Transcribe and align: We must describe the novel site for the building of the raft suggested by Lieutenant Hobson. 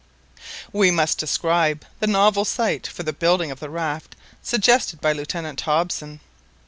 We 0.73 0.89
must 0.89 1.19
describe 1.19 1.85
the 1.99 2.07
novel 2.07 2.43
site 2.43 2.87
for 2.87 3.03
the 3.03 3.13
building 3.13 3.51
of 3.51 3.59
the 3.59 3.69
raft 3.69 4.15
suggested 4.41 4.99
by 4.99 5.11
Lieutenant 5.13 5.61
Hobson. 5.61 6.21